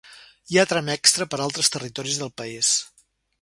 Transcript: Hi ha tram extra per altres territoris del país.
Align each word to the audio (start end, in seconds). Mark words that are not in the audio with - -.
Hi 0.53 0.57
ha 0.61 0.63
tram 0.71 0.89
extra 0.93 1.27
per 1.33 1.39
altres 1.45 1.69
territoris 1.77 2.19
del 2.23 2.33
país. 2.43 2.73